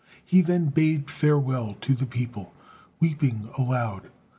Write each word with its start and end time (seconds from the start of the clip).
He 0.25 0.41
then 0.41 0.69
bade 0.69 1.11
farewell 1.11 1.75
to 1.81 1.93
the 1.93 2.07
people, 2.07 2.55
weeping 2.99 3.51
aloud. 3.55 4.09